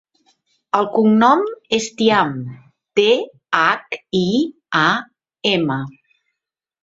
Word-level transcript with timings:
El 0.77 0.87
cognom 0.93 1.43
és 1.77 1.89
Thiam: 1.99 2.31
te, 2.99 3.05
hac, 3.59 3.99
i, 4.21 4.29
a, 4.81 4.87
ema. 5.51 5.79